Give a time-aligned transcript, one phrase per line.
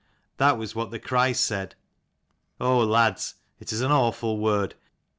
[0.37, 1.75] That was what the Christ said.
[2.59, 4.73] Oh lads, it is an awful word.